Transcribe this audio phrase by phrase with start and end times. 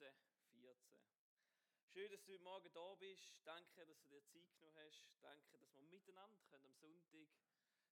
[0.00, 0.96] 1914.
[1.92, 3.38] Schön, dass du heute Morgen da bist.
[3.44, 5.12] Danke, dass du dir Zeit genommen hast.
[5.20, 7.28] Danke, dass wir miteinander können am Sonntag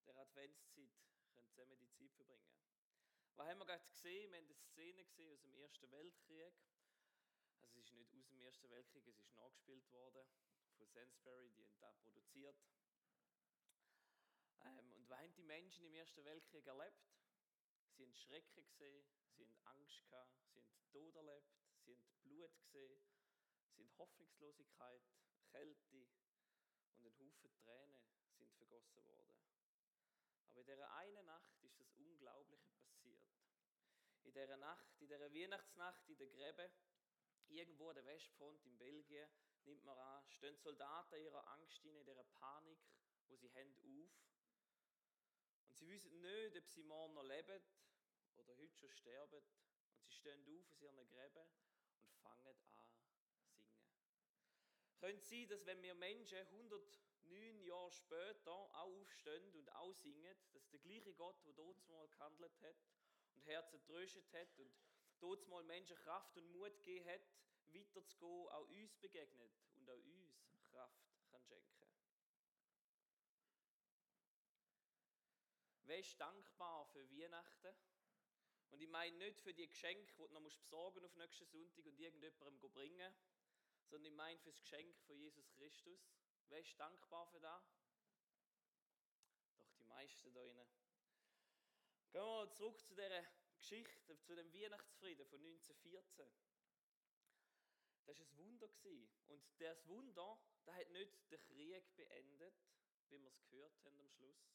[0.06, 0.90] der Adventszeit
[1.34, 2.48] können zusammen die Zeit verbringen
[3.36, 4.30] Was haben wir gerade gesehen?
[4.30, 6.54] Wir haben eine Szene gesehen aus dem Ersten Weltkrieg.
[7.60, 10.26] Also es ist nicht aus dem Ersten Weltkrieg, es ist nachgespielt worden
[10.78, 12.56] von Sainsbury, die haben das produziert.
[14.62, 17.04] Ähm, und was haben die Menschen im Ersten Weltkrieg erlebt?
[17.90, 21.57] Sie haben Schrecken gesehen, sie haben Angst gehabt, sie haben Tod erlebt,
[22.38, 23.02] Blut gesehen,
[23.76, 25.02] haben Hoffnungslosigkeit,
[25.50, 26.06] Kälte
[26.94, 29.34] und ein Haufen Tränen sind vergossen worden.
[30.50, 33.26] Aber in dieser einen Nacht ist das Unglaubliche passiert.
[34.22, 36.70] In dieser Nacht, in dieser Weihnachtsnacht, in der Gräbe,
[37.48, 39.28] irgendwo an der Westfront in Belgien,
[39.64, 42.78] nimmt man an, stehen Soldaten ihrer Angst in dieser Panik,
[43.26, 44.10] wo sie haben, auf.
[45.66, 47.60] Und sie wissen nicht, ob sie morgen noch leben
[48.36, 49.42] oder heute schon sterben.
[49.90, 51.48] Und sie stehen auf aus ihren Gräben
[52.02, 52.88] und fangen an singen.
[55.00, 60.68] Könnte sein, dass wenn wir Menschen 109 Jahre später auch aufstehen und auch singen, dass
[60.68, 62.76] der gleiche Gott, der dort mal gehandelt hat
[63.34, 64.72] und Herzen tröstet hat und
[65.20, 67.20] dort mal Menschen Kraft und Mut gegeben hat,
[67.72, 71.78] weiterzugehen, auch uns begegnet und auch uns Kraft kann schenken.
[75.84, 77.74] Wer ist dankbar für Weihnachten?
[78.70, 81.98] Und ich meine nicht für die Geschenke, die du noch besorgen auf nächsten Sonntag und
[81.98, 83.14] irgendjemandem bringen,
[83.86, 86.10] sondern ich meine für das Geschenk von Jesus Christus.
[86.48, 87.64] Wer ist dankbar für das?
[89.58, 90.68] Doch die meisten da drinnen.
[92.10, 93.24] Gehen wir mal zurück zu dieser
[93.56, 96.26] Geschichte, zu dem Weihnachtsfrieden von 1914.
[98.06, 98.68] Das war ein Wunder.
[99.26, 102.54] Und das Wunder, das hat nicht den Krieg beendet,
[103.08, 104.48] wie wir es gehört haben am Schluss,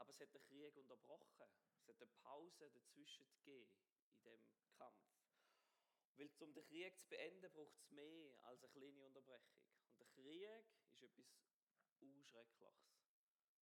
[0.00, 1.52] aber es hat den Krieg unterbrochen.
[1.82, 3.70] Es hat eine Pause dazwischen gegeben
[4.14, 5.04] in dem Kampf.
[6.16, 9.60] Weil um den Krieg zu beenden, braucht es mehr als eine kleine Unterbrechung.
[9.90, 11.26] Und der Krieg ist etwas
[12.00, 12.96] Unschreckliches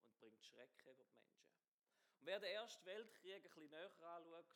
[0.05, 1.51] und bringt Schrecken über die Menschen.
[2.19, 4.47] Und wer den Ersten Weltkrieg ein bisschen näher anschaut,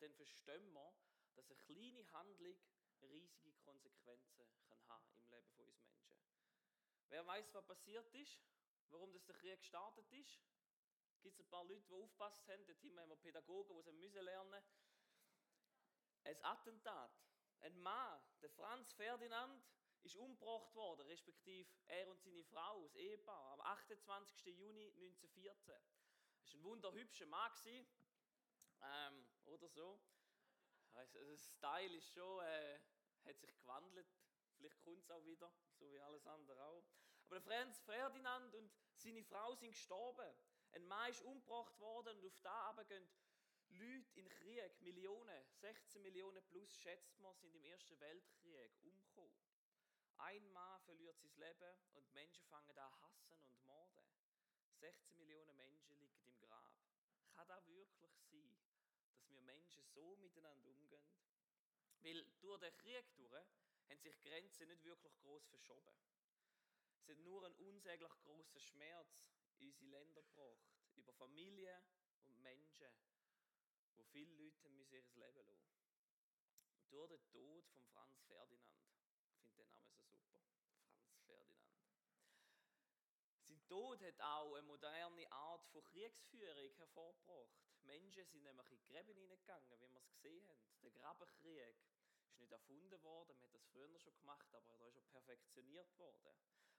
[0.00, 0.94] dann verstehen wir,
[1.34, 2.56] dass eine kleine Handlung
[3.02, 4.46] riesige Konsequenzen
[4.86, 6.48] kann im Leben von uns Menschen.
[7.08, 8.38] Wer weiß, was passiert ist,
[8.90, 10.40] warum das der Krieg gestartet ist?
[11.22, 12.66] Gibt es ein paar Leute, die aufgepasst haben?
[12.66, 14.62] Dort haben wir Pädagogen, die müssen lernen
[16.24, 17.12] Ein Attentat.
[17.60, 19.64] Ein Mann, der Franz Ferdinand,
[20.02, 24.54] ist umgebracht worden, respektive er und seine Frau, das Ehepaar, am 28.
[24.54, 25.74] Juni 1914.
[26.42, 27.52] Das war ein wunderhübscher Mann,
[28.82, 29.98] ähm, oder so.
[30.92, 32.78] Also, das Style ist schon, äh,
[33.24, 34.06] hat sich gewandelt.
[34.56, 36.84] Vielleicht kommt es auch wieder, so wie alles andere auch.
[37.34, 40.36] Aber der Franz Ferdinand und seine Frau sind gestorben.
[40.70, 43.08] Ein Mann ist umgebracht worden und auf da aber gehen
[43.70, 49.36] Leute in Krieg, Millionen, 16 Millionen plus, schätzt man, sind im Ersten Weltkrieg umgekommen.
[50.18, 54.06] Ein Mann verliert sein Leben und Menschen fangen an hassen und morden.
[54.78, 56.72] 16 Millionen Menschen liegen im Grab.
[57.34, 58.56] Kann das wirklich sein,
[59.10, 61.02] dass wir Menschen so miteinander umgehen?
[62.00, 63.44] Weil durch den Krieg durch
[63.88, 65.96] haben sich Grenzen nicht wirklich groß verschoben.
[67.04, 69.20] Es hat nur einen unsäglich großen Schmerz
[69.58, 71.84] in unsere Länder gebracht, über Familien
[72.28, 72.88] und Menschen,
[73.96, 75.84] wo viele Leute müssen ihr Leben lassen.
[76.78, 78.88] Und durch den Tod von Franz Ferdinand,
[79.34, 81.76] ich finde den Namen so super, Franz Ferdinand.
[83.42, 87.52] Sein Tod hat auch eine moderne Art von Kriegsführung hervorgebracht.
[87.82, 90.80] Menschen sind nämlich in die Gräben hineingegangen, wie wir es gesehen haben.
[90.82, 91.76] Der Grabenkrieg
[92.24, 95.98] ist nicht erfunden worden, man hat das früher schon gemacht, aber er ist schon perfektioniert
[95.98, 96.34] worden.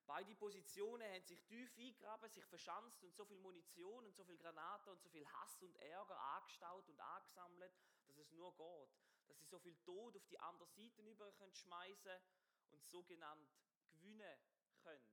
[0.07, 4.37] Beide Positionen haben sich tief eingegraben, sich verschanzt und so viel Munition und so viel
[4.37, 7.73] Granaten und so viel Hass und Ärger angestaut und angesammelt,
[8.05, 8.89] dass es nur geht.
[9.27, 12.21] Dass sie so viel Tod auf die andere Seite über schmeißen
[12.69, 13.49] und sogenannt
[13.89, 14.39] gewinnen
[14.83, 15.03] können.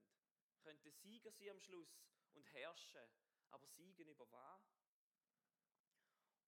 [0.60, 2.04] Könnte Sieger sie am Schluss
[2.34, 3.08] und herrschen,
[3.50, 4.76] aber siegen über was?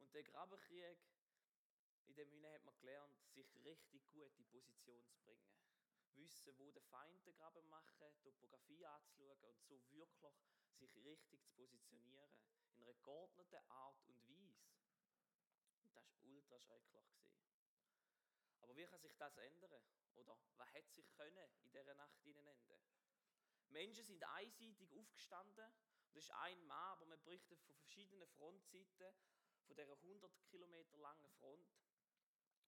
[0.01, 0.99] Und der Grabenkrieg,
[2.07, 5.55] in dem Hinein hat man gelernt, sich richtig gut in Position zu bringen
[6.17, 10.35] wissen, wo der Feind den Graben machen, Topografie anzuschauen und so wirklich
[10.79, 12.31] sich richtig zu positionieren.
[12.77, 14.65] In einer geordneten Art und Weise.
[15.83, 17.07] Und das war ultra schrecklich.
[18.61, 19.83] Aber wie kann sich das ändern?
[20.15, 22.57] Oder was hätte sich können in dieser Nacht ändern?
[23.69, 25.73] Menschen sind einseitig aufgestanden.
[26.13, 29.15] Das ist ein Mann, aber man berichtet von verschiedenen Frontseiten,
[29.67, 31.69] von dieser 100 Kilometer langen Front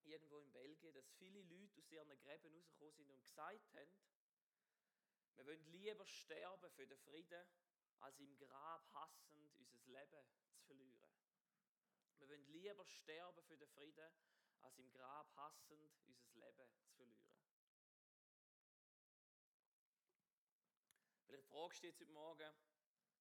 [0.06, 3.88] irgendwo in Belgien, dass viele Leute aus ihren Gräben rausgekommen sind und gesagt haben,
[5.36, 7.46] wir wollen lieber sterben für den Frieden,
[8.00, 11.10] als im Grab hassend unser Leben zu verlieren.
[12.18, 14.10] Wir wollen lieber sterben für den Frieden,
[14.62, 17.36] als im Grab hassend unser Leben zu verlieren.
[21.26, 22.54] Vielleicht fragst du jetzt heute Morgen,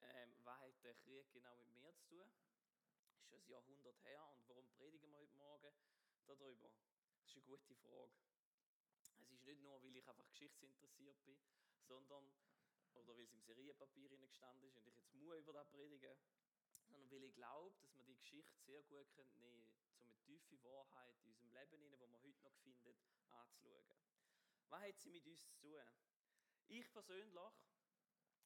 [0.01, 2.31] ähm, was hat der Krieg genau mit mir zu tun?
[3.17, 5.73] Ist schon ein Jahrhundert her und warum predigen wir heute Morgen
[6.27, 6.72] darüber?
[7.19, 8.13] Das ist eine gute Frage.
[9.01, 11.38] Es ist nicht nur, weil ich einfach geschichtsinteressiert bin,
[11.83, 12.31] sondern,
[12.94, 16.18] oder weil es im Serienpapier gestanden ist und ich jetzt muss über das predigen,
[16.88, 19.68] sondern weil ich glaube, dass man die Geschichte sehr gut nehmen können,
[20.00, 22.98] um eine tiefe Wahrheit in unserem Leben, die man heute noch findet,
[23.30, 23.86] anzuschauen.
[24.69, 25.81] Was hat sie mit uns zu tun?
[26.68, 27.54] Ich persönlich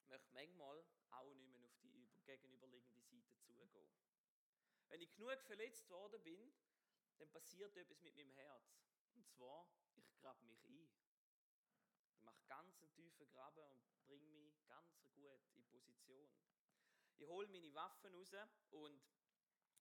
[0.08, 3.88] möchte manchmal auch nicht mehr auf die gegenüberliegende Seite zugehen.
[4.88, 6.52] Wenn ich genug verletzt worden bin,
[7.20, 8.80] dann passiert etwas mit meinem Herz.
[9.14, 10.90] Und zwar, ich grabe mich ein.
[12.14, 16.30] Ich mache ganz einen tiefen Graben und bringe mich ganz gut in Position.
[17.18, 18.32] Ich hole meine Waffen raus
[18.70, 19.02] und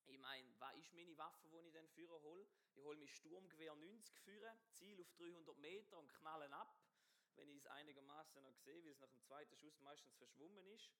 [0.06, 2.47] ich meine, was ist meine Waffe, die ich dann führen hole?
[2.74, 6.75] Ich hole mein Sturmgewehr 90 führen, Ziel auf 300 Meter und knallen ab,
[7.35, 10.92] wenn ich es einigermaßen noch sehe, weil es nach dem zweiten Schuss meistens verschwommen ist.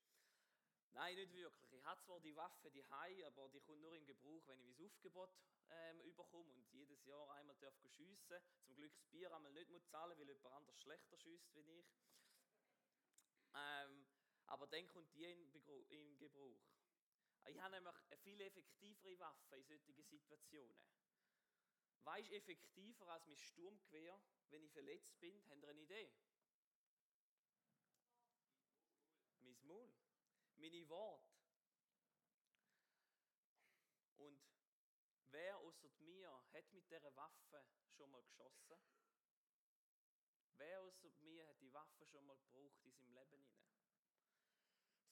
[0.92, 1.72] Nein, nicht wirklich.
[1.72, 4.66] Ich habe zwar die Waffe die Hai, aber die kommt nur in Gebrauch, wenn ich
[4.76, 5.30] mein Aufgebot
[5.70, 8.40] ähm, überkomme und jedes Jahr einmal darf schiessen.
[8.64, 11.86] Zum Glück das Bier einmal nicht muss zahlen, weil jemand anders schlechter schießt wie ich.
[13.54, 14.06] Ähm,
[14.46, 15.52] aber dann kommt die in,
[15.88, 16.60] in Gebrauch.
[17.46, 20.76] Ich habe nämlich eine viel effektivere Waffe in solchen Situationen.
[22.02, 25.40] Was ist effektiver als mein Sturmgewehr, wenn ich verletzt bin?
[25.48, 26.12] Habt ihr eine Idee?
[29.40, 29.99] Mein Maul.
[30.60, 31.24] Meine Worte.
[34.18, 34.38] Und
[35.30, 37.64] wer außer mir hat mit dieser Waffe
[37.96, 38.78] schon mal geschossen?
[40.58, 43.72] Wer außer mir hat die Waffe schon mal gebraucht in seinem Leben hinein?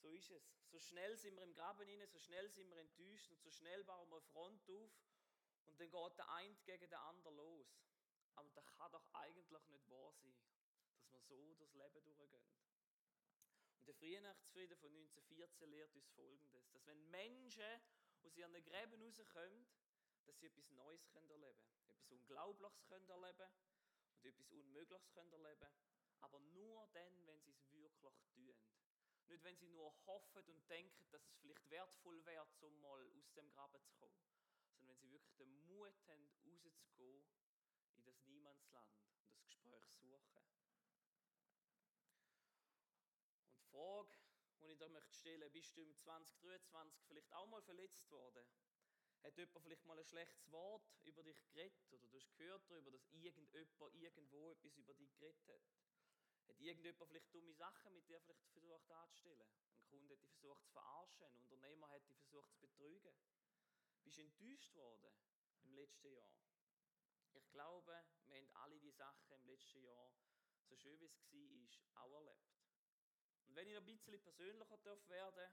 [0.03, 0.53] So ist es.
[0.67, 3.83] So schnell sind wir im Graben hinein, so schnell sind wir enttäuscht und so schnell
[3.85, 4.93] bauen wir Front auf
[5.65, 7.81] und dann geht der eine gegen den anderen los.
[8.35, 10.37] Aber das kann doch eigentlich nicht wahr sein,
[11.11, 12.68] dass wir so durchs Leben durchgehen.
[13.89, 17.81] Der Weihnachtsfrieden von 1914 lehrt uns Folgendes, dass wenn Menschen
[18.23, 19.67] aus ihren Gräben rauskommen,
[20.27, 23.51] dass sie etwas Neues können erleben können, etwas Unglaubliches können erleben
[24.13, 25.69] und etwas Unmögliches können erleben
[26.21, 28.57] aber nur dann, wenn sie es wirklich tun.
[29.27, 33.31] Nicht, wenn sie nur hoffen und denken, dass es vielleicht wertvoll wäre, um mal aus
[33.35, 34.19] dem Graben zu kommen,
[34.71, 37.25] sondern wenn sie wirklich den Mut haben, rauszugehen
[37.93, 40.43] in das Niemandsland und das Gespräch suchen.
[43.61, 44.11] Und die Frage,
[44.61, 48.45] die ich da möchte stellen, bist du im 2023 vielleicht auch mal verletzt worden?
[49.23, 52.91] Hat jemand vielleicht mal ein schlechtes Wort über dich geredet oder du hast gehört darüber,
[52.91, 55.63] dass irgendjemand irgendwo etwas über dich geredet hat?
[56.49, 59.49] Hat irgendjemand vielleicht dumme Sachen mit dir vielleicht versucht anzustellen?
[59.71, 63.15] Ein Kunde hat dich versucht zu verarschen, ein Unternehmer hat dich versucht zu betrügen.
[64.03, 65.15] Bist du enttäuscht worden
[65.63, 66.35] im letzten Jahr?
[67.35, 70.13] Ich glaube, wir haben alle die Sachen im letzten Jahr,
[70.65, 71.23] so schön wie es
[71.93, 72.58] war, auch erlebt.
[73.49, 75.51] Und wenn ich noch ein bisschen persönlicher darf werden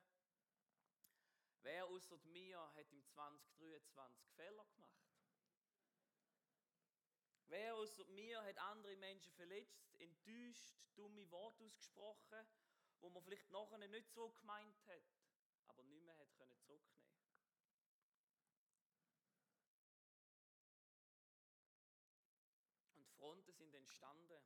[1.65, 5.06] wer außer mir hat im 2023 Fehler gemacht?
[7.47, 12.47] Wer außer mir hat andere Menschen verletzt, enttäuscht, dumme Worte ausgesprochen,
[13.00, 15.03] wo man vielleicht nachher nicht so gemeint hat,
[15.68, 17.09] aber nicht mehr hat können zurücknehmen.
[22.94, 24.44] Und Fronten sind entstanden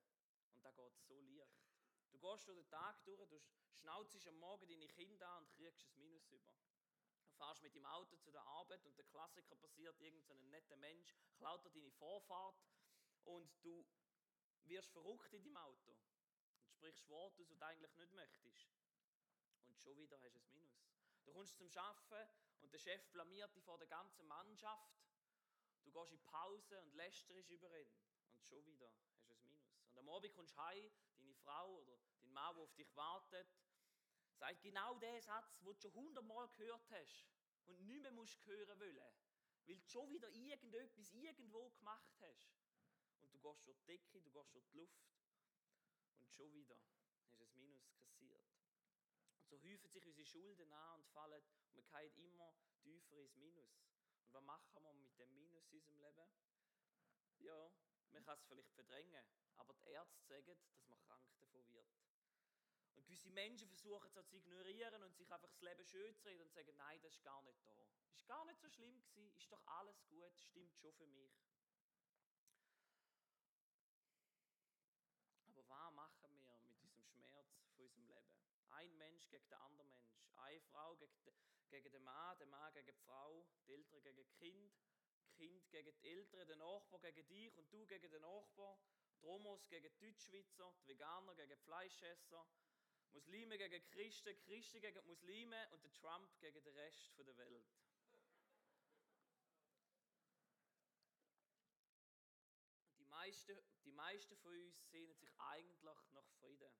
[0.53, 1.68] und da geht es so leicht.
[2.11, 3.39] Du gehst durch den Tag durch, du
[3.79, 6.53] schnauzest am Morgen deine Kinder an und kriegst ein Minus über.
[7.27, 11.15] Du fährst mit dem Auto zu der Arbeit und der Klassiker passiert, irgendein netter Mensch
[11.37, 12.59] klaut dir deine Vorfahrt
[13.23, 13.85] und du
[14.65, 15.91] wirst verrückt in deinem Auto
[16.61, 18.67] und sprichst Worte aus, die du eigentlich nicht möchtest.
[19.67, 20.89] Und schon wieder hast du ein Minus.
[21.25, 24.91] Du kommst zum Arbeiten und der Chef blamiert dich vor der ganzen Mannschaft.
[25.83, 27.87] Du gehst in Pause und lästerst über ihn.
[28.33, 28.91] Und schon wieder
[29.27, 29.77] hast du ein Minus.
[29.91, 30.91] Und am Abend kommst du heim,
[31.49, 33.47] Frau oder dein Mann, der auf dich wartet,
[34.37, 37.25] sagt genau den Satz, den du schon hundertmal gehört hast
[37.65, 39.13] und nicht mehr musst hören wollen,
[39.65, 42.53] weil du schon wieder irgendetwas irgendwo gemacht hast.
[43.21, 45.09] Und du gehst durch die Decke, du gehst durch die Luft
[46.17, 46.77] und schon wieder
[47.23, 48.45] hast du ein Minus kassiert.
[49.39, 52.53] Und so häufen sich unsere Schulden an und fallen und man geht immer
[52.83, 53.73] tiefer ins Minus.
[54.21, 56.29] Und was machen wir mit dem Minus in unserem Leben?
[57.39, 57.71] Ja,
[58.11, 59.23] man kann es vielleicht verdrängen,
[59.57, 61.87] aber die Ärzte sagen, dass man krank davon wird.
[62.95, 66.41] Und gewisse Menschen versuchen es zu ignorieren und sich einfach das Leben schön zu reden
[66.41, 67.87] und sagen, nein, das ist gar nicht da.
[68.13, 71.31] Ist gar nicht so schlimm gewesen, ist doch alles gut, stimmt schon für mich.
[75.45, 78.33] Aber was machen wir mit diesem Schmerz von unserem Leben?
[78.71, 81.35] Ein Mensch gegen den anderen Mensch, eine Frau gegen den,
[81.69, 84.73] gegen den Mann, der Mann gegen die Frau, die Eltern gegen die Kind,
[85.39, 88.77] Kind gegen die Eltern, der Nachbar gegen dich und du gegen den Nachbar,
[89.13, 92.45] die Romos gegen die Deutschschweizer, die Veganer gegen die Fleischesser,
[93.13, 97.69] Muslime gegen Christen, Christen gegen Muslime und der Trump gegen den Rest der Welt.
[102.97, 105.81] Die meisten, die meisten von uns sehnen sich eigentlich
[106.11, 106.73] nach Frieden.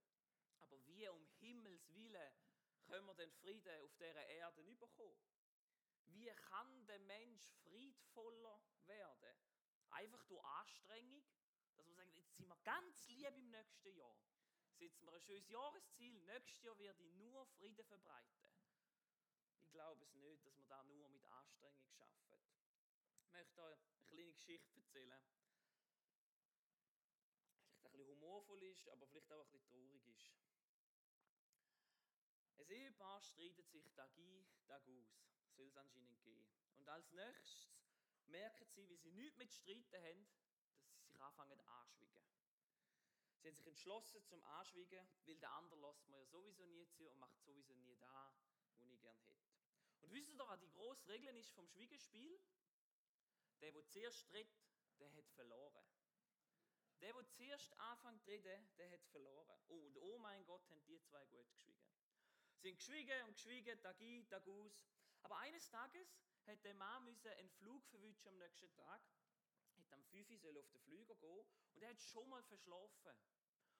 [0.60, 2.34] Aber wie um Himmels Willen
[2.84, 5.29] können wir den Frieden auf dieser Erde bekommen?
[6.12, 9.36] Wie kann der Mensch friedvoller werden?
[9.92, 11.24] Einfach durch Anstrengung,
[11.76, 14.18] dass wir sagen, jetzt sind wir ganz lieb im nächsten Jahr.
[14.74, 18.50] Setzen wir ein schönes Jahresziel, nächstes Jahr werde ich nur Frieden verbreiten.
[19.60, 22.32] Ich glaube es nicht, dass wir da nur mit Anstrengung schaffen.
[23.22, 25.22] Ich möchte euch eine kleine Geschichte erzählen.
[27.80, 30.34] Vielleicht ein bisschen humorvoll ist, aber vielleicht auch ein bisschen traurig ist.
[32.58, 35.20] Ein Ehepaar streitet sich Tag ein, Tag aus.
[35.60, 36.48] Soll es anscheinend gehen.
[36.78, 37.70] Und als nächstes
[38.28, 40.26] merken sie, wie sie nichts mit Streiten haben,
[40.88, 42.24] dass sie sich anfangen anschwiegen.
[43.42, 47.10] Sie haben sich entschlossen zum Anschwiegen, weil der andere lässt man ja sowieso nie zu
[47.10, 48.34] und macht sowieso nie da,
[48.80, 49.50] wo ich gern hätte.
[50.00, 52.40] Und wisst ihr doch, was die grosse Regel ist vom Schwiegenspiel?
[53.60, 54.62] Der, der zuerst tritt,
[54.98, 55.86] der hat verloren.
[57.02, 59.60] Der, der zuerst anfängt zu reden, der hat verloren.
[59.68, 61.92] Oh, und oh mein Gott, haben die zwei gut geschwiegen.
[62.54, 64.82] Sie sind geschwiegen und geschwiegen, Tag ein, Tag aus.
[65.24, 67.08] Aber eines Tages hat der Mann
[67.38, 69.02] einen Flug verwünschen am nächsten Tag
[69.80, 73.16] hat am 5 Uhr auf den Flüger gehen und er hat schon mal verschlafen.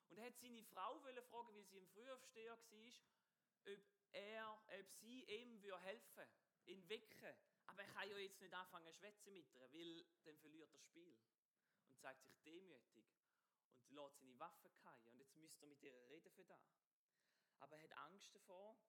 [0.10, 3.80] Und er hat seine Frau fragen, weil sie im Frühaufsteher war, ob,
[4.12, 6.32] er, ob sie ihm helfen würde,
[6.66, 7.36] ihn wecken.
[7.68, 10.84] Aber er kann ja jetzt nicht anfangen schwätzen mit ihr, weil dann verliert er das
[10.84, 11.16] Spiel.
[11.88, 13.06] Und zeigt sich demütig
[13.88, 15.08] und lässt seine Waffen fallen.
[15.12, 16.82] Und jetzt müsste er mit ihr reden für das.
[17.60, 18.80] Aber er hat Angst davor,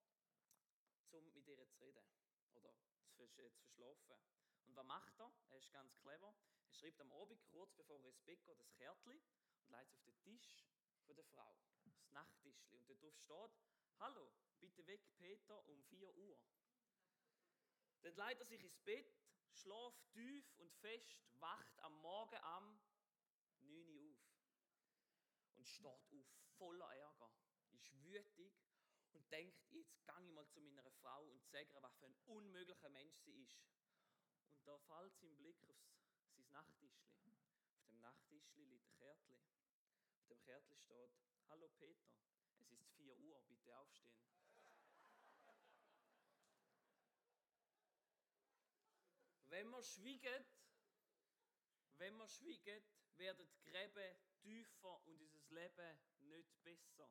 [1.12, 2.19] mit ihr zu reden
[2.56, 2.74] oder
[3.50, 4.18] zu verschlafen.
[4.66, 5.32] Und was macht er?
[5.50, 6.34] Er ist ganz clever.
[6.66, 9.20] Er schreibt am Abend, kurz bevor er ins Bett geht, das Kärtchen
[9.62, 10.66] und legt es auf den Tisch
[11.06, 11.56] von der Frau.
[11.84, 12.78] Das Nachttischli.
[12.78, 13.50] Und darauf steht,
[13.98, 16.40] Hallo, bitte weg, Peter, um 4 Uhr.
[18.00, 19.14] Dann legt er sich ins Bett,
[19.52, 22.80] schläft tief und fest, wacht am Morgen am
[23.60, 24.16] 9 Uhr auf.
[25.56, 26.26] Und steht auf
[26.56, 27.30] voller Ärger,
[27.72, 28.69] ist wütig
[29.12, 32.16] und denkt, jetzt gehe ich mal zu meiner Frau und sage ihr, was für ein
[32.26, 33.58] unmöglicher Mensch sie ist.
[34.54, 35.90] Und da fällt sein Blick aufs
[36.34, 37.36] sein Nachttischli.
[37.74, 39.40] Auf dem Nachttischli liegt ein Kärtli.
[40.18, 41.10] Auf dem Kärtli steht,
[41.48, 42.12] Hallo Peter,
[42.60, 44.20] es ist 4 Uhr, bitte aufstehen.
[49.48, 50.44] Wenn wir schwiegen,
[51.98, 52.82] wenn wir schwiegen,
[53.16, 57.10] werden die Gräben tiefer und unser Leben nicht besser.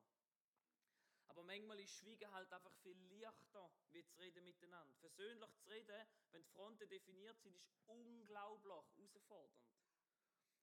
[1.30, 4.96] Aber manchmal ist Schweigen halt einfach viel leichter, wie zu reden miteinander.
[4.96, 9.70] Versöhnlich zu reden, wenn die Fronten definiert sind, ist unglaublich herausfordernd.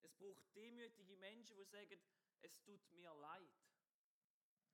[0.03, 2.01] Es braucht demütige Menschen, die sagen,
[2.43, 3.49] es tut mir leid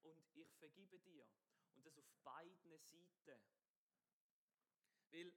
[0.02, 1.28] und ich vergibe dir.
[1.74, 3.40] Und das auf beiden Seiten.
[5.10, 5.32] Weil,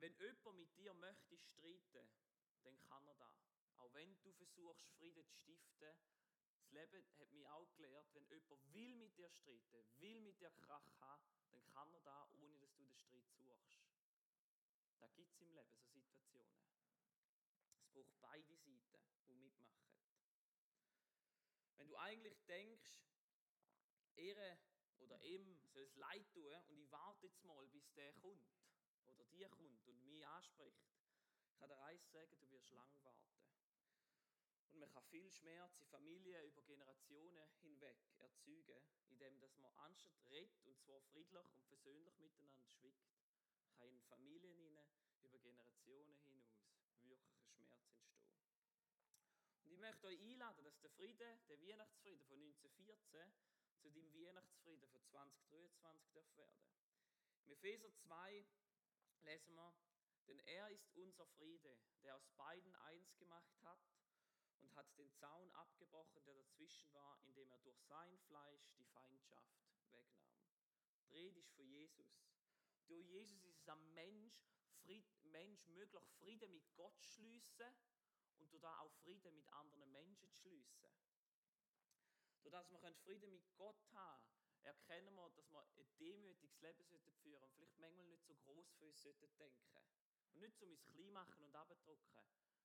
[0.00, 2.08] wenn jemand mit dir möchte streiten,
[2.62, 3.48] dann kann er das.
[3.76, 5.96] Auch wenn du versuchst, Frieden zu stiften,
[6.68, 10.50] das Leben hat mich auch gelehrt, wenn jemand will mit dir streiten, will mit dir
[10.50, 13.80] Krach haben, dann kann er da, ohne dass du den Streit suchst.
[15.00, 16.68] Da gibt es im Leben so Situationen.
[17.78, 19.96] Es braucht beide Seiten, die mitmachen.
[21.76, 23.00] Wenn du eigentlich denkst,
[24.16, 24.58] er
[24.98, 28.44] oder ihm soll es leid tun und ich warte jetzt mal, bis der kommt
[29.06, 30.84] oder die kommt und mich anspricht,
[31.46, 33.37] ich kann dir eins sagen, du wirst lang warten.
[34.72, 40.64] Und man kann viel Schmerz in Familien über Generationen hinweg erzeugen, indem man anstatt redet,
[40.66, 43.08] und zwar friedlich und versöhnlich miteinander schwickt,
[43.76, 46.68] kann in Familien hinein, über Generationen hinaus
[47.02, 48.28] wirklicher Schmerz entstehen.
[49.64, 53.32] Und ich möchte euch einladen, dass der Friede, der Weihnachtsfrieden von 1914
[53.78, 56.68] zu dem Weihnachtsfrieden von 2023 darf werden.
[57.44, 58.44] Im Epheser 2
[59.22, 59.74] lesen wir,
[60.26, 63.78] denn er ist unser Friede, der aus beiden eins gemacht hat
[64.60, 69.54] und hat den Zaun abgebrochen, der dazwischen war, indem er durch sein Fleisch die Feindschaft
[69.90, 70.38] wegnahm.
[71.10, 72.28] Dich für Jesus.
[72.86, 74.34] Durch Jesus ist es am Mensch,
[74.82, 77.74] Fried, Mensch möglich, Frieden mit Gott schließen
[78.38, 80.88] und durch auch Frieden mit anderen Menschen zu schließen.
[82.42, 84.24] Durch das wir Frieden mit Gott haben,
[84.62, 88.70] erkennen wir, dass wir ein demütiges Leben führen sollten und vielleicht manchmal nicht so groß
[88.72, 89.70] für uns denken sollten
[90.32, 92.57] Und nicht um uns klein machen und vielleicht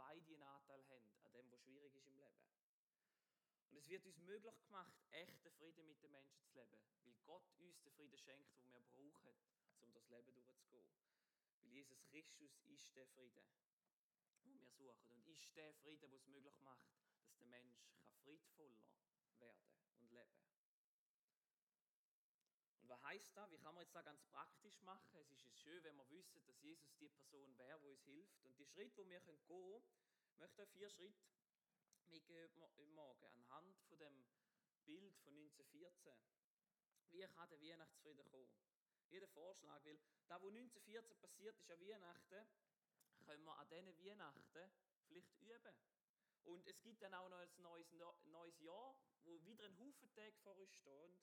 [0.00, 2.40] beide einen Anteil haben an dem, was schwierig ist im Leben.
[3.68, 7.44] Und es wird uns möglich gemacht, echten Frieden mit den Menschen zu leben, weil Gott
[7.58, 9.36] uns den Frieden schenkt, den wir brauchen,
[9.80, 10.90] um das Leben durchzugehen.
[11.60, 13.44] Weil Jesus Christus ist der Friede,
[14.42, 15.10] wo wir suchen.
[15.12, 16.88] Und ist der Friede, der es möglich macht,
[17.22, 17.86] dass der Mensch
[18.24, 18.82] friedvoller
[19.38, 20.49] werden und leben
[22.90, 23.50] was heißt das?
[23.52, 25.16] Wie kann man jetzt da ganz praktisch machen?
[25.30, 28.44] Es ist schön, wenn wir wissen, dass Jesus die Person wäre, die uns hilft.
[28.44, 29.82] Und die Schritte, die wir gehen können,
[30.38, 31.22] möchte vier Schritte
[32.08, 34.26] mitgeben Morgen anhand von dem
[34.84, 36.12] Bild von 1914.
[37.10, 38.48] Wie kann der Weihnachtsfrieden kommen?
[39.08, 42.48] Jeder Vorschlag, weil da, wo 1914 passiert ist, an Weihnachten,
[43.24, 44.70] können wir an diesen Weihnachten
[45.06, 45.76] vielleicht üben.
[46.44, 47.92] Und es gibt dann auch noch ein neues,
[48.26, 51.16] neues Jahr, wo wieder ein Haufen Tage vor uns steht,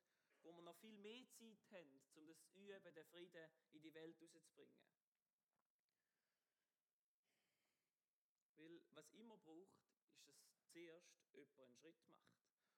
[0.48, 4.16] wo wir noch viel mehr Zeit haben, um das üben, den Frieden in die Welt
[4.22, 4.80] rauszubringen.
[8.56, 9.84] Weil was immer braucht,
[10.25, 12.32] ist, dass zuerst jemand einen Schritt macht.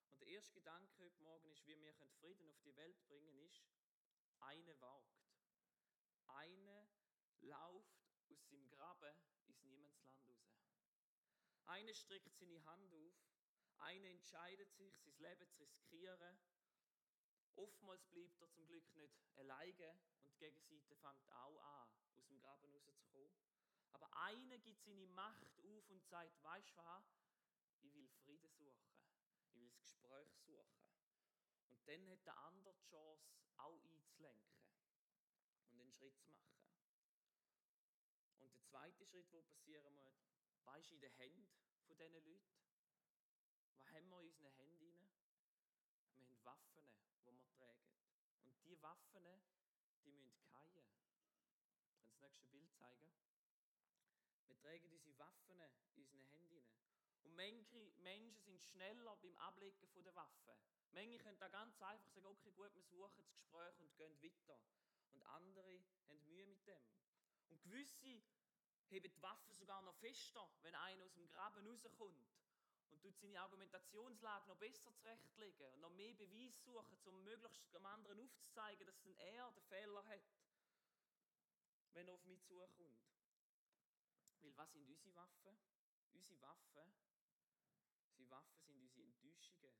[0.10, 3.64] Und der erste Gedanke heute Morgen ist, wie wir Frieden auf die Welt bringen, ist,
[4.40, 5.30] eine wagt.
[6.26, 6.90] Eine
[7.42, 10.60] lauft aus seinem Graben ins Niemandsland raus.
[11.68, 13.16] Eine streckt seine Hand auf,
[13.78, 16.40] eine entscheidet sich, sein Leben zu riskieren.
[17.56, 22.40] Oftmals bleibt er zum Glück nicht alleine und die Gegenseite fängt auch an, aus dem
[22.40, 23.38] Graben rauszukommen.
[23.92, 27.04] Aber eine gibt seine Macht auf und sagt, weißt du was,
[27.82, 28.94] ich will Frieden suchen,
[29.42, 30.86] ich will das Gespräch suchen.
[31.70, 34.64] Und dann hat der andere die Chance, auch einzulenken
[35.72, 36.64] und einen Schritt zu machen.
[38.40, 40.30] Und der zweite Schritt, der passieren muss,
[40.64, 41.48] weißt du, in den Händen
[41.88, 42.40] von diesen Leuten,
[43.74, 45.10] was haben wir in unseren Händen?
[46.14, 46.86] Wir haben Waffen,
[47.26, 47.90] die wir tragen.
[48.44, 48.66] Und
[49.20, 50.86] diese Waffen, die müssen fallen.
[52.10, 53.14] Ich kann das nächste Bild zeigen.
[54.48, 55.60] Wir tragen diese Waffen
[55.96, 56.64] in unseren Händen.
[57.24, 60.56] Und manche Menschen sind schneller beim Ablegen der Waffen.
[60.92, 64.60] Manche können da ganz einfach sagen, okay, gut, wir suchen das Gespräch und gehen weiter.
[65.14, 66.82] Und andere haben Mühe mit dem.
[67.50, 68.22] Und gewisse
[68.88, 72.28] heben die Waffen sogar noch fester, wenn einer aus dem Graben rauskommt
[72.92, 77.86] und tut seine Argumentationslage noch besser zurechtlegen und noch mehr Beweis suchen, um möglichst dem
[77.86, 80.22] anderen aufzuzeigen, dass er den Fehler hat,
[81.94, 83.00] wenn er auf mich zukommt.
[84.42, 85.58] Weil was sind unsere Waffen?
[86.14, 86.94] Unsere Waffen,
[88.06, 89.74] unsere Waffen sind unsere Enttäuschungen,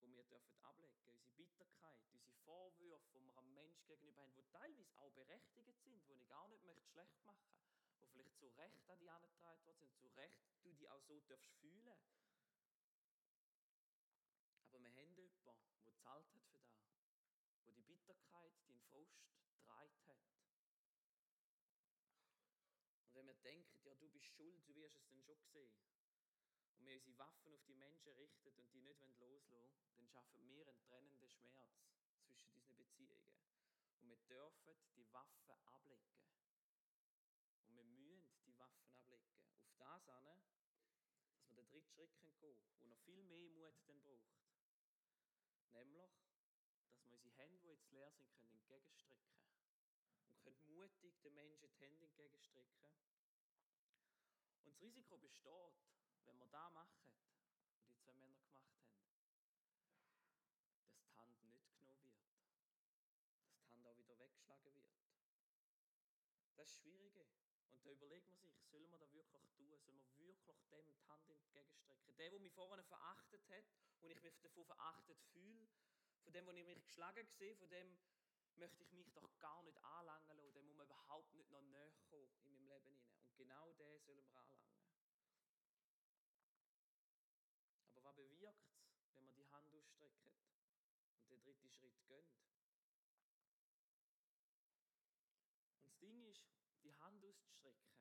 [0.00, 1.10] die wir dürfen ablegen dürfen.
[1.10, 6.06] Unsere Bitterkeit, unsere Vorwürfe, die wir am Menschen gegenüber haben, die teilweise auch berechtigt sind,
[6.08, 7.64] die ich gar nicht möchte schlecht machen möchte
[8.04, 11.20] wo vielleicht zu Recht an die angetragen worden sind, zu Recht du die auch so
[11.20, 11.96] darfst fühlen.
[14.64, 16.76] Aber wir haben jemanden, der gezahlt hat für das,
[17.64, 20.20] wo die Bitterkeit, den Frust getragen hat.
[23.06, 25.72] Und wenn wir denken, ja, du bist schuld, du wirst es dann schon sehen,
[26.76, 30.68] und wir unsere Waffen auf die Menschen richten und die nicht loslassen dann schaffen wir
[30.68, 31.72] einen trennenden Schmerz
[32.26, 33.32] zwischen diesen Beziehungen.
[34.00, 36.12] Und wir dürfen die Waffen ablegen.
[37.68, 39.32] Und wir müssen die Waffen ablegen.
[39.62, 40.40] Auf das an, dass
[41.48, 44.34] wir den dritten Schritt gehen können, wo noch viel mehr Mut dann braucht.
[45.72, 46.23] Nämlich,
[47.36, 49.34] Hände, die jetzt leer sind, können entgegenstrecken
[50.34, 52.84] Und können mutig den Menschen die Hände entgegenstrecken.
[54.58, 55.74] Und das Risiko besteht,
[56.24, 59.02] wenn wir das machen, was die zwei Männer gemacht haben,
[60.86, 62.16] dass die Hand nicht genommen wird.
[63.46, 64.94] Dass die Hand auch wieder weggeschlagen wird.
[66.38, 67.26] Das ist das Schwierige.
[67.72, 69.70] Und da überlegt man sich, sollen wir das wirklich tun?
[69.70, 72.16] Sollen wir wirklich dem die Hand entgegenstrecken?
[72.16, 73.64] Der, der mich vorne verachtet hat
[74.00, 75.68] und ich mich davon verachtet fühle,
[76.24, 77.98] von dem, wo ich mich geschlagen sehe, von dem
[78.56, 80.54] möchte ich mich doch gar nicht anlangen lassen.
[80.54, 82.98] Dem muss man überhaupt nicht noch näher kommen in meinem Leben.
[83.26, 84.64] Und genau den sollen wir anlangen.
[87.90, 90.24] Aber was bewirkt es, wenn man die Hand ausstreckt
[91.18, 92.32] und den dritten Schritt gönnt?
[95.76, 96.46] Und das Ding ist,
[96.82, 97.92] die Hand auszustrecken,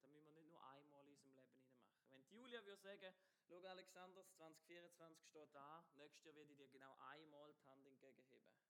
[0.00, 1.78] dann müssen wir nicht nur einmal in unserem Leben machen.
[2.10, 3.14] Wenn Julia würde sagen,
[3.48, 8.60] schau Alexander, 2024 steht da, nächstes Jahr werde ich dir genau einmal die Hand entgegenheben,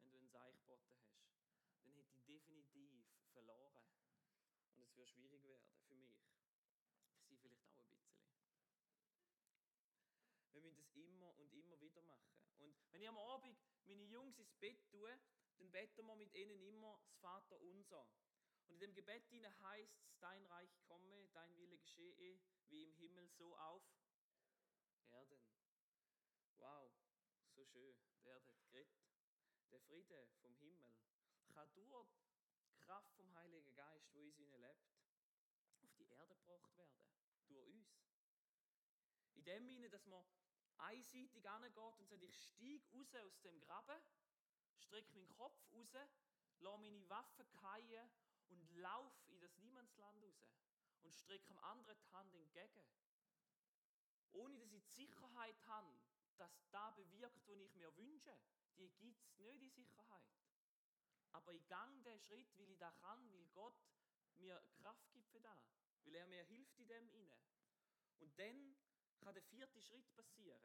[0.00, 1.24] wenn du einen Seich geboten hast,
[1.80, 3.82] dann hätte ich definitiv verloren.
[4.74, 6.20] Und es wird schwierig werden für mich.
[7.14, 8.28] Für sie vielleicht auch ein bisschen.
[10.52, 12.36] Wir müssen das immer und immer wieder machen.
[12.58, 15.18] Und wenn ich am Abend meine Jungs ins Bett tue,
[15.56, 18.06] dann beten wir mit ihnen immer das Vater unser.
[18.66, 23.28] Und in dem Gebet heißt es, dein Reich komme, dein Wille geschehe, wie im Himmel
[23.30, 23.95] so auf
[25.10, 25.40] Erden.
[26.56, 26.92] Wow,
[27.54, 28.98] so schön, der Erde hat geredet.
[29.70, 30.94] Der Friede vom Himmel
[31.54, 32.08] kann durch
[32.68, 34.92] die Kraft vom Heiligen Geist, wo in ihnen lebt,
[35.82, 37.00] auf die Erde gebracht werden.
[37.48, 37.88] Durch uns.
[39.34, 40.24] In dem Sinne, dass man
[40.78, 44.00] einseitig angeht und sagt, ich steige raus aus dem Graben,
[44.78, 45.94] strecke meinen Kopf raus,
[46.58, 48.10] lasse meine Waffen fallen
[48.48, 50.46] und lauf in das Niemandsland raus
[51.02, 52.84] und strecke dem anderen die Hand entgegen.
[54.36, 55.98] Ohne dass ich die Sicherheit habe,
[56.36, 58.36] dass da bewirkt, was ich mir wünsche.
[58.76, 60.30] Die gibt es nicht, die Sicherheit.
[61.32, 63.74] Aber ich gang den Schritt, weil ich das kann, weil Gott
[64.34, 65.58] mir Kraft gibt für das,
[66.04, 67.38] weil er mir hilft in dem inne.
[68.18, 68.76] Und dann
[69.20, 70.60] kann der vierte Schritt passieren.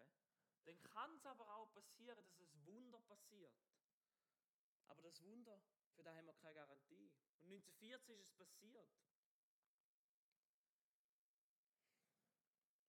[0.66, 3.56] Dann kann es aber auch passieren, dass es Wunder passiert.
[4.88, 5.62] Aber das Wunder,
[5.96, 7.12] für das haben wir keine Garantie.
[7.40, 8.90] Und 1940 ist es passiert.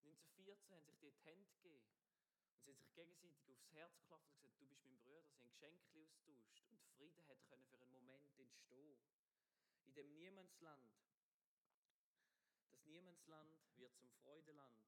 [0.05, 1.87] 1914 haben sich die die Hände gegeben.
[2.57, 5.22] Und sie haben sich gegenseitig aufs Herz geklopft und gesagt, du bist mein Bruder.
[5.22, 6.68] Sie haben Geschenke austauscht.
[6.70, 9.01] Und Frieden hat können für einen Moment entstehen.
[9.87, 10.92] In dem Niemandsland.
[12.70, 14.79] Das Niemandsland wird zum Freudeland.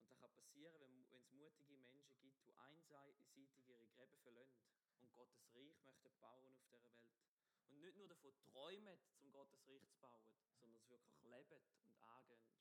[0.00, 3.26] Und das kann passieren, wenn, wenn es mutige Menschen gibt, die einseitig
[3.66, 4.66] ihre Gräben verlassen
[5.00, 7.06] und Gottes Reich möchten bauen auf dieser Welt.
[7.68, 10.30] Und nicht nur davon träumen, zum Gottes Reich zu bauen,
[10.60, 12.56] sondern es wirklich leben und angehen.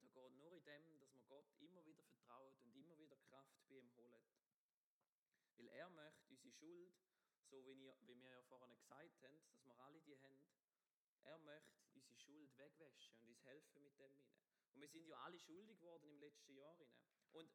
[0.00, 3.16] Und da geht nur in dem, dass man Gott immer wieder vertraut und immer wieder
[3.28, 4.22] Kraft bei ihm holt.
[5.56, 6.92] Weil er möchte unsere Schuld,
[7.50, 10.42] so wie, ihr, wie wir ja vorhin gesagt haben, dass wir alle die haben,
[11.22, 14.42] er möchte unsere Schuld wegwäschen und uns helfen mit dem hinein.
[14.72, 16.76] Und wir sind ja alle schuldig geworden im letzten Jahr.
[16.76, 16.92] Hinein.
[17.32, 17.50] Und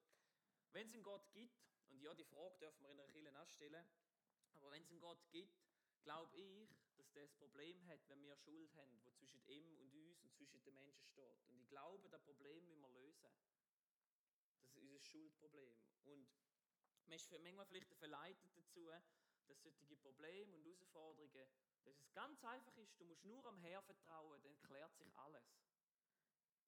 [0.71, 3.85] wenn es einen Gott gibt, und ja, die Frage dürfen wir in der Kirche anstellen,
[4.53, 5.63] aber wenn es einen Gott gibt,
[6.03, 9.93] glaube ich, dass der das Problem hat, wenn wir Schuld haben, wo zwischen ihm und
[9.93, 11.43] uns und zwischen den Menschen steht.
[11.49, 13.31] Und ich glaube, das Problem müssen wir lösen.
[14.59, 15.75] Das ist unser Schuldproblem.
[16.03, 16.27] Und
[17.07, 18.89] man ist manchmal vielleicht verleitet dazu,
[19.47, 21.47] dass solche Probleme und Herausforderungen,
[21.83, 25.43] dass es ganz einfach ist, du musst nur am Herr vertrauen, dann klärt sich alles.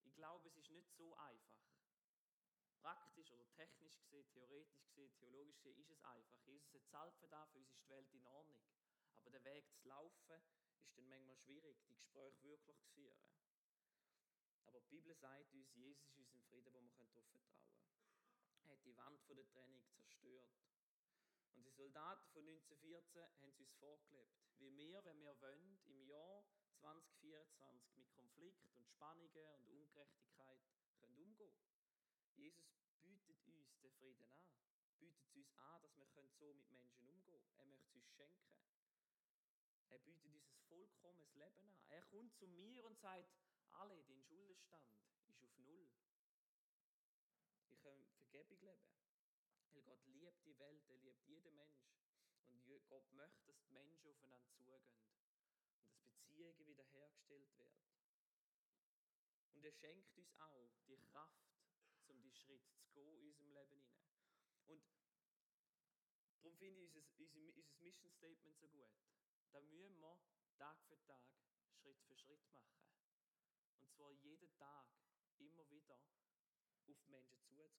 [0.04, 1.56] Ich glaube, es ist nicht so einfach
[2.86, 6.38] praktisch oder technisch gesehen, theoretisch gesehen, theologisch gesehen, ist es einfach.
[6.44, 8.62] Jesus hat zahlt für das, uns ist die Welt in Ordnung.
[9.20, 10.40] Aber der Weg zu laufen,
[10.84, 13.18] ist dann manchmal schwierig, die Gespräche wirklich zu führen.
[14.66, 17.75] Aber die Bibel sagt uns, Jesus ist unser Frieden, wo wir darauf vertrauen können.
[18.68, 20.52] Hat die Wand von der Trennung zerstört.
[21.54, 26.02] Und die Soldaten von 1914 haben es uns vorgelebt, wie wir, wenn wir wollen, im
[26.06, 26.44] Jahr
[26.80, 30.60] 2024 mit Konflikt und Spannungen und Ungerechtigkeit
[31.00, 31.56] können umgehen
[32.36, 32.68] Jesus
[33.00, 34.44] bietet uns den Frieden an.
[34.98, 37.50] Bietet uns an, dass wir so mit Menschen umgehen können.
[37.56, 38.52] Er möchte es uns schenken.
[39.88, 41.80] Er bietet uns ein vollkommenes Leben an.
[41.88, 43.32] Er kommt zu mir und sagt,
[43.72, 44.84] alle, dein Schuldenstand
[45.28, 45.88] ist auf Null.
[47.70, 48.84] Ich kann Vergebung leben.
[49.72, 51.86] Weil Gott liebt die Welt, er liebt jeden Mensch.
[52.48, 54.82] Und Gott möchte, dass die Menschen aufeinander zugehen.
[55.78, 57.86] Und dass Beziehungen wiederhergestellt werden.
[59.52, 61.48] Und er schenkt uns auch die Kraft,
[62.06, 63.82] um die Schritt zu gehen in unserem
[64.66, 65.32] Leben hinein.
[66.34, 68.90] Und darum finde ich unser, unser, Mission Statement so gut.
[69.52, 70.18] Da müssen wir
[70.56, 71.22] Tag für Tag,
[71.80, 72.80] Schritt für Schritt machen.
[73.78, 74.86] Und zwar jeden Tag
[75.38, 75.98] immer wieder
[76.86, 77.72] auf Menschen zuzugehen.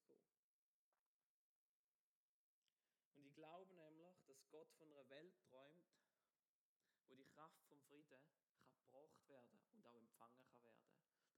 [3.14, 5.86] Und ich glaube nämlich, Gott von einer Welt träumt,
[7.06, 8.48] wo die Kraft vom Frieden kann
[8.80, 10.88] gebracht werden und auch empfangen kann werden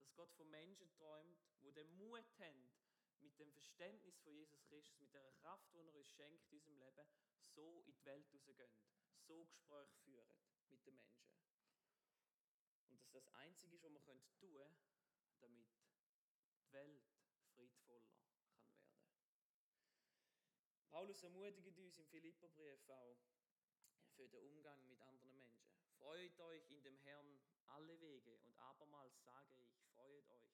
[0.01, 2.69] dass Gott von Menschen träumt, wo den Mut haben,
[3.19, 6.79] mit dem Verständnis von Jesus Christus, mit der Kraft, die er uns schenkt in unserem
[6.79, 7.07] Leben,
[7.53, 8.71] so in die Welt rausgehen,
[9.27, 10.27] so Gespräche führen
[10.69, 11.29] mit den Menschen.
[12.87, 14.75] Und dass das Einzige ist, was wir tun können,
[15.39, 15.67] damit
[16.55, 17.03] die Welt
[17.53, 18.51] friedvoller kann werden.
[20.91, 23.17] Paulus ermutigt uns im Philipperbrief auch
[24.17, 25.71] für den Umgang mit anderen Menschen.
[25.97, 30.51] Freut euch in dem Herrn alle Wege und abermals sage ich, freut euch.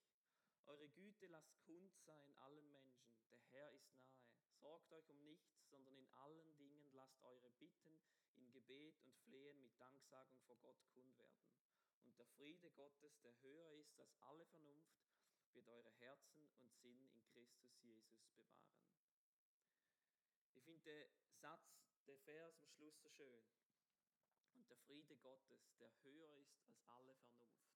[0.67, 4.21] Eure Güte lasst kund sein allen Menschen, der Herr ist nahe.
[4.61, 7.99] Sorgt euch um nichts, sondern in allen Dingen lasst eure Bitten
[8.35, 11.49] in Gebet und Flehen mit Danksagung vor Gott kund werden.
[12.03, 15.01] Und der Friede Gottes, der höher ist als alle Vernunft,
[15.53, 18.67] wird eure Herzen und Sinn in Christus Jesus bewahren.
[20.87, 21.67] Ich den Satz,
[22.07, 23.43] der Vers am Schluss so schön.
[24.53, 27.67] Und der Friede Gottes, der höher ist als alle Vernunft.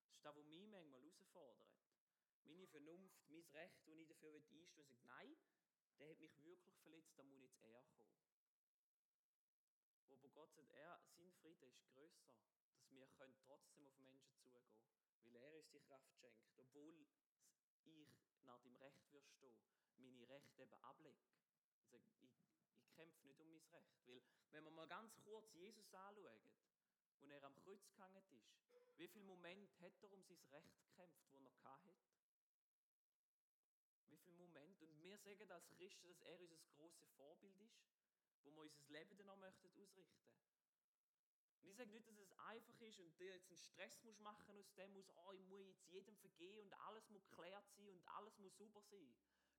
[0.00, 1.60] Das ist das, was mich manchmal herausfordert.
[2.44, 5.36] Meine Vernunft, mein Recht, das ich dafür einstehen will, sagt, nein,
[5.98, 8.16] der hat mich wirklich verletzt, da muss jetzt er kommen.
[10.08, 12.32] Aber Gott sagt, er, sein Friede ist größer,
[12.70, 14.72] dass wir können trotzdem auf Menschen zugehen
[15.20, 17.12] können, weil er uns die Kraft schenkt, obwohl ich
[18.40, 19.60] nach dem Recht würde stehen,
[19.98, 21.28] meine Rechte eben ablege.
[21.76, 22.53] Und sage, ich, ich
[22.94, 24.06] kämpfe nicht um mein Recht.
[24.06, 26.40] Weil, wenn wir mal ganz kurz Jesus anschauen,
[27.20, 28.54] wo er am Kreuz gehangen ist,
[28.96, 31.94] wie viel Moment hat er um sein Recht gekämpft, wo er hatte?
[34.08, 34.80] Wie viel Moment?
[34.82, 37.82] Und wir sagen als Christen, dass er unser grosses Vorbild ist,
[38.42, 40.28] wo wir unser Leben dann möchten ausrichten
[41.60, 44.48] Und ich sage nicht, dass es einfach ist und du jetzt einen Stress musst machen
[44.50, 48.06] aus dem, aus, oh, ich muss jetzt jedem vergehen und alles muss geklärt sein und
[48.06, 49.14] alles muss super sein.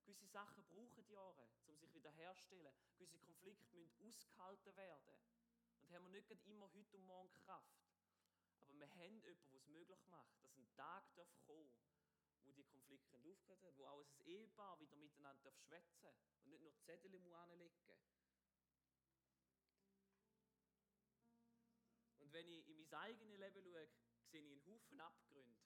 [0.05, 2.75] Gewisse Sachen brauchen Jahre, um sich wiederherzustellen.
[2.93, 5.15] Gewisse Konflikte müssen ausgehalten werden.
[5.81, 7.81] Und haben wir nicht immer heute und morgen Kraft.
[8.59, 11.95] Aber wir haben jemanden, der es möglich macht, dass ein Tag kommen darf
[12.45, 16.61] wo die Konflikte aufgehört werden, wo auch ein Ehepaar wieder miteinander schwätzen darf und nicht
[16.61, 17.75] nur Zettel anlegen
[22.19, 23.89] Und wenn ich in mein eigenes Leben schaue,
[24.29, 25.59] sehe ich einen Haufen Abgründe,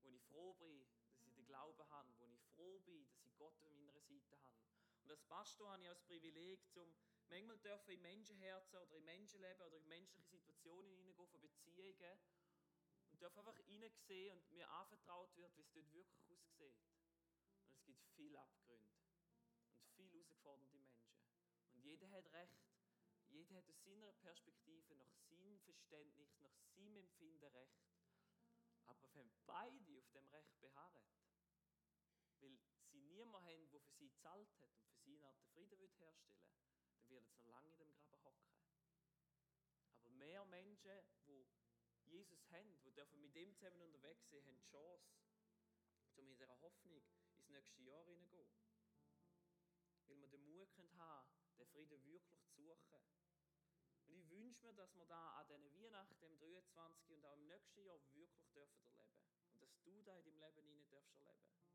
[0.00, 3.06] wo ich froh bin, dass ich den Glauben habe, wo ich froh bin,
[3.42, 4.56] Gott an meiner Seite habe.
[5.02, 6.94] Und als Pastor habe ich auch das Privileg, zum
[7.28, 12.18] manchmal dürfen in Menschenherzen oder in Menschenleben oder in menschliche Situationen hineingehen, von Beziehungen
[13.10, 17.02] und darf einfach hineinsehen und mir anvertraut wird, wie es dort wirklich aussieht.
[17.64, 18.94] Und es gibt viele Abgründe
[19.80, 21.10] und viele herausgeforderte Menschen.
[21.72, 22.62] Und jeder hat Recht,
[23.26, 27.82] jeder hat aus seiner Perspektive, nach seinem Verständnis, nach seinem Empfinden Recht.
[28.86, 31.02] Aber wenn beide auf dem Recht beharren,
[32.40, 32.58] weil
[33.12, 36.16] niemanden haben, der für sie gezahlt hat und für sie eine Art Frieden herstellen
[37.02, 38.54] dann werden sie noch lange in dem Graben hocken.
[39.96, 41.46] Aber mehr Menschen, die
[42.04, 45.10] Jesus haben, die dürfen mit ihm zusammen unterwegs sein, haben die Chance,
[46.16, 47.02] um in dieser Hoffnung
[47.34, 48.48] ins nächste Jahr hineingehen.
[50.06, 53.00] Weil wir den Mut haben können, den Frieden wirklich zu suchen.
[54.06, 57.14] Und ich wünsche mir, dass wir da an diesen Weihnachten, im 23.
[57.14, 59.16] und auch im nächsten Jahr wirklich dürfen erleben.
[59.54, 61.71] Und dass du da in deinem Leben hinein darfst erleben.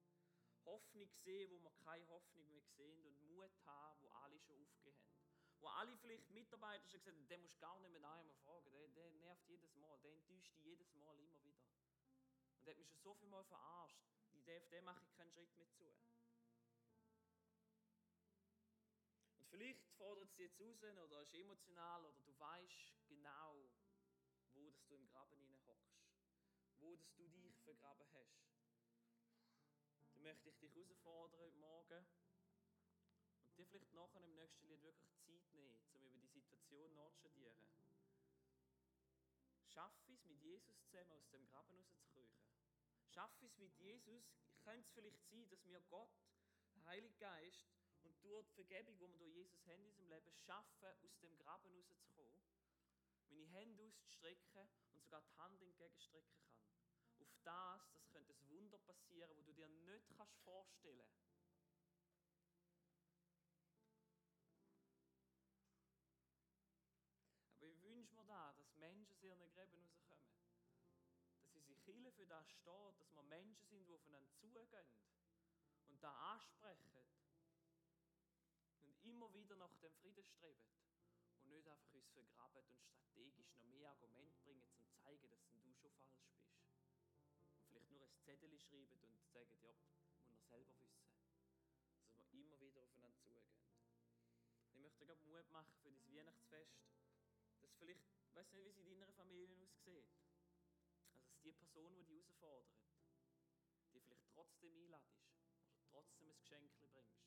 [0.67, 4.95] Hoffnung sehen, wo wir keine Hoffnung mehr sehen und Mut haben, wo alle schon aufgehen
[4.95, 5.17] haben
[5.60, 8.71] wo alle vielleicht Mitarbeiter schon gesagt haben, den musst du gar nicht mehr einmal fragen,
[8.71, 11.65] der, der nervt jedes Mal, der enttäuscht dich jedes Mal immer wieder.
[12.58, 13.99] Und der hat mich schon so viel Mal verarscht,
[14.34, 15.91] die den mache ich keinen Schritt mehr zu.
[19.38, 23.69] Und vielleicht fordert es dich jetzt raus oder ist emotional oder du weißt genau,
[24.53, 25.97] wo dass du im Graben hockst,
[26.80, 28.57] wo dass du dich vergraben hast.
[30.17, 32.08] Dann möchte ich dich herausfordern heute Morgen,
[33.56, 37.62] dir vielleicht nachher im nächsten Lied wirklich Zeit nehmen, um über die Situation nachzustudieren.
[39.67, 42.49] Schaff es, mit Jesus zusammen aus dem Graben rauszukriechen.
[43.06, 44.34] Schaff es mit Jesus.
[44.63, 46.10] Könnte es vielleicht sein, dass wir Gott,
[46.73, 47.69] der Heilige Geist
[48.01, 51.38] und durch die Vergebung, die wir durch Jesus haben in unserem Leben, schaffen, aus dem
[51.38, 52.41] Graben rauszukommen,
[53.27, 56.77] meine Hände auszustrecken und sogar die Hand entgegenstrecken kann.
[57.48, 60.12] Das, das könnte ein Wunder passieren, wo du dir nicht
[60.44, 61.48] vorstellen kannst
[67.56, 70.28] Aber ich wünsche mir da, dass Menschen aus ihren Gräben rauskommen.
[71.40, 74.86] Dass sie sich Kirche für das steht, dass wir Menschen sind, die aufeinander zugehen
[75.88, 76.92] und da ansprechen
[78.82, 80.68] und immer wieder nach dem Frieden streben
[81.40, 85.48] und nicht einfach uns vergraben und strategisch noch mehr Argumente bringen, um zu zeigen, dass
[85.48, 86.47] du schon falsch bist.
[88.28, 89.74] Zettel schreiben und sagen, ja,
[90.28, 91.08] muss er selber wissen.
[92.13, 93.48] Dass wir immer wieder aufeinander zugehen.
[94.74, 96.76] Ich möchte dir Mut machen für das Weihnachtsfest
[97.62, 100.06] dass vielleicht, ich weiß nicht, wie es in deiner Familie aussieht,
[101.10, 103.02] also dass die Person, die dich herausfordert,
[103.94, 105.26] die vielleicht trotzdem einladest
[105.72, 107.24] oder trotzdem ein Geschenk bringst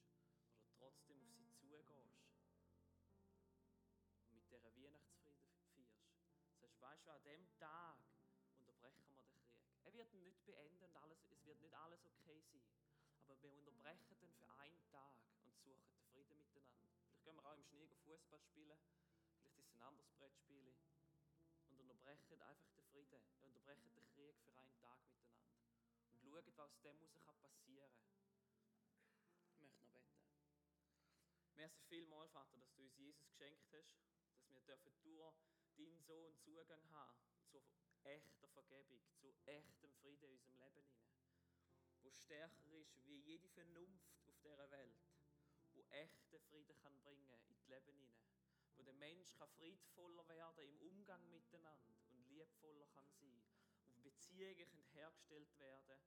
[0.55, 2.21] oder trotzdem auf sie zugehst
[4.23, 5.99] und mit dieser Weihnachtsfrieden feierst.
[6.61, 8.10] Sagst, weißt du, an dem Tag
[10.01, 12.65] wird nicht beenden und alles, es wird nicht alles okay sein.
[13.27, 16.89] Aber wir unterbrechen den für einen Tag und suchen den Frieden miteinander.
[17.05, 18.81] Vielleicht können wir auch im Schnee Fußball spielen
[19.43, 20.75] Vielleicht ist es ein anderes Brettspiel.
[21.69, 23.21] Und unterbrechen einfach den Frieden.
[23.43, 25.61] Unterbrechen den Krieg für einen Tag miteinander.
[26.09, 28.17] Und schauen, was aus dem muss passieren kann.
[29.53, 30.25] Ich möchte noch beten.
[31.57, 33.93] Merci vielmals, Vater, dass du uns Jesus geschenkt hast,
[34.41, 35.35] dass wir dürfen durch
[35.77, 37.61] deinen Sohn Zugang haben zu
[38.05, 41.21] echter Vergebung, zu echtem Frieden in unserem Leben hinein,
[42.03, 45.01] wo stärker ist wie jede Vernunft auf dieser Welt,
[45.75, 48.31] wo echten Frieden kann bringen in das Leben hinein.
[48.77, 53.43] Wo der Mensch kann friedvoller werden im Umgang miteinander und liebvoller kann sein,
[53.95, 56.01] wo Beziehungen können hergestellt werden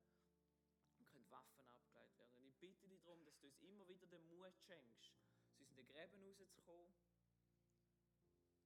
[0.97, 2.36] und können Waffen abgeleitet werden.
[2.38, 5.13] Und ich bitte dich darum, dass du uns immer wieder den Mut schenkst,
[5.60, 6.95] aus den Gräben rauszukommen,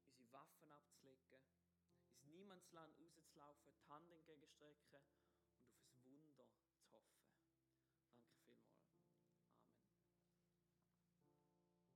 [0.06, 0.97] unsere Waffen abzulegen,
[2.28, 4.84] ins Niemandsland rauszulaufen, die Hand entgegenstrecken